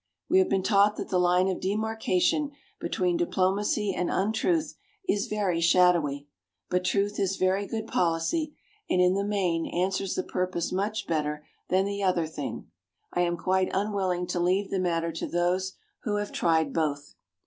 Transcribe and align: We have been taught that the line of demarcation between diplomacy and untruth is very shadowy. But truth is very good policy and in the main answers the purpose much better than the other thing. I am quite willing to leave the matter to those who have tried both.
We 0.27 0.39
have 0.39 0.49
been 0.49 0.63
taught 0.63 0.95
that 0.95 1.09
the 1.09 1.19
line 1.19 1.47
of 1.47 1.59
demarcation 1.59 2.53
between 2.79 3.17
diplomacy 3.17 3.93
and 3.93 4.09
untruth 4.09 4.73
is 5.07 5.27
very 5.27 5.61
shadowy. 5.61 6.27
But 6.71 6.85
truth 6.85 7.19
is 7.19 7.37
very 7.37 7.67
good 7.67 7.85
policy 7.85 8.55
and 8.89 8.99
in 8.99 9.13
the 9.13 9.23
main 9.23 9.67
answers 9.67 10.15
the 10.15 10.23
purpose 10.23 10.71
much 10.71 11.05
better 11.05 11.45
than 11.69 11.85
the 11.85 12.01
other 12.01 12.25
thing. 12.25 12.71
I 13.13 13.21
am 13.21 13.37
quite 13.37 13.69
willing 13.75 14.25
to 14.25 14.39
leave 14.39 14.71
the 14.71 14.79
matter 14.79 15.11
to 15.11 15.27
those 15.27 15.73
who 16.01 16.15
have 16.15 16.31
tried 16.31 16.73
both. 16.73 17.13